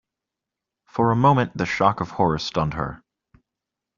[0.87, 3.03] For a moment the shock of horror stunned her.